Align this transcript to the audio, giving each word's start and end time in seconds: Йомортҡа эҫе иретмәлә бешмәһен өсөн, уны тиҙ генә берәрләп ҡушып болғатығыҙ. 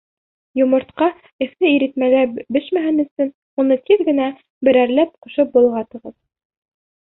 Йомортҡа 0.59 1.09
эҫе 1.45 1.69
иретмәлә 1.73 2.23
бешмәһен 2.57 3.03
өсөн, 3.03 3.29
уны 3.65 3.77
тиҙ 3.91 4.03
генә 4.09 4.27
берәрләп 4.69 5.13
ҡушып 5.27 5.53
болғатығыҙ. 5.61 6.19